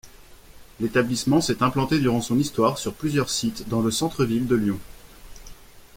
[0.79, 4.79] L'établissement s'est implanté durant son histoire sur plusieurs sites, dans le centre-ville de Lyon.